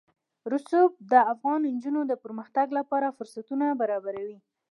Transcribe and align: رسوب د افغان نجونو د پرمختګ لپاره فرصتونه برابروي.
رسوب 0.53 0.91
د 1.11 1.13
افغان 1.33 1.59
نجونو 1.75 2.01
د 2.07 2.13
پرمختګ 2.23 2.67
لپاره 2.79 3.15
فرصتونه 3.17 3.65
برابروي. 3.81 4.37